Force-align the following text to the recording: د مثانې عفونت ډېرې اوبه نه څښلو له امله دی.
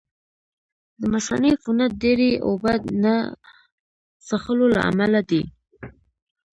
د 0.99 1.01
مثانې 1.13 1.49
عفونت 1.55 1.91
ډېرې 2.03 2.29
اوبه 2.47 2.73
نه 3.03 3.15
څښلو 4.25 4.67
له 4.75 4.81
امله 4.89 5.21
دی. 5.29 5.41